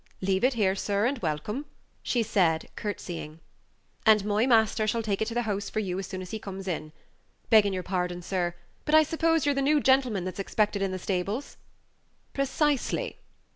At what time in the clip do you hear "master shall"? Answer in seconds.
4.47-5.03